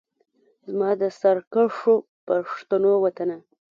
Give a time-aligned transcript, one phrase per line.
[0.69, 1.95] زما د سرکښو
[2.27, 3.37] پښتنو وطنه